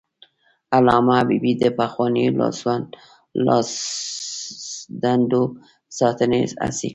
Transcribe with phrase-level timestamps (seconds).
[0.77, 2.35] علامه حبيبي د پخوانیو
[3.45, 5.55] لاسوندونو د
[5.99, 6.87] ساتنې هڅې کړي.